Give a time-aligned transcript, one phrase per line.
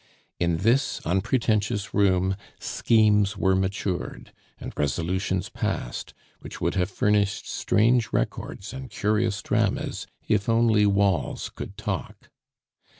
[0.39, 8.11] In this unpretentious room schemes were matured, and resolutions passed, which would have furnished strange
[8.11, 12.31] records and curious dramas if only walls could talk.